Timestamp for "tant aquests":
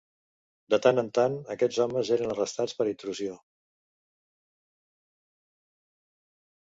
1.17-1.77